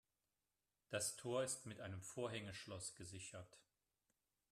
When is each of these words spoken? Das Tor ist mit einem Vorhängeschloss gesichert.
Das 0.89 1.15
Tor 1.15 1.43
ist 1.43 1.67
mit 1.67 1.79
einem 1.79 2.01
Vorhängeschloss 2.01 2.95
gesichert. 2.95 3.59